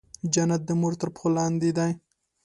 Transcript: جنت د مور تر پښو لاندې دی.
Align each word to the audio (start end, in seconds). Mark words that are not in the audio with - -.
جنت 0.33 0.61
د 0.65 0.69
مور 0.81 0.93
تر 1.01 1.07
پښو 1.13 1.27
لاندې 1.37 1.69
دی. 1.77 1.91